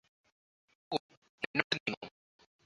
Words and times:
പോകു 0.91 1.05
മുന്നോട്ടു 1.43 1.77
നീങ്ങു 1.81 2.09